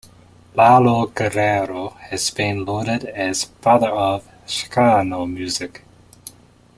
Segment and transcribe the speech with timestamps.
[0.55, 5.83] Lalo Guerrero has been lauded as the "father of Chicano music".